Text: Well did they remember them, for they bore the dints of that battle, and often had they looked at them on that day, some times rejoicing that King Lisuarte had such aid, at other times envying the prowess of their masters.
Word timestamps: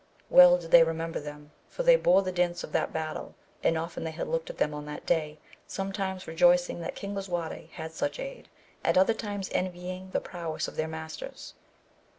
Well 0.31 0.57
did 0.57 0.71
they 0.71 0.81
remember 0.81 1.19
them, 1.19 1.51
for 1.69 1.83
they 1.83 1.95
bore 1.95 2.23
the 2.23 2.31
dints 2.31 2.63
of 2.63 2.71
that 2.71 2.91
battle, 2.91 3.35
and 3.61 3.77
often 3.77 4.03
had 4.07 4.25
they 4.25 4.31
looked 4.31 4.49
at 4.49 4.57
them 4.57 4.73
on 4.73 4.87
that 4.87 5.05
day, 5.05 5.37
some 5.67 5.91
times 5.93 6.25
rejoicing 6.27 6.81
that 6.81 6.95
King 6.95 7.13
Lisuarte 7.13 7.69
had 7.73 7.91
such 7.93 8.17
aid, 8.19 8.49
at 8.83 8.97
other 8.97 9.13
times 9.13 9.51
envying 9.53 10.09
the 10.09 10.19
prowess 10.19 10.67
of 10.67 10.75
their 10.75 10.87
masters. 10.87 11.53